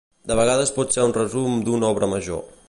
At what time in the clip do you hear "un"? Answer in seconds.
1.09-1.13